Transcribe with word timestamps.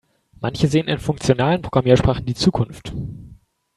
Manche 0.39 0.67
sehen 0.67 0.87
in 0.87 0.97
funktionalen 0.97 1.61
Programmiersprachen 1.61 2.25
die 2.25 2.33
Zukunft. 2.33 2.91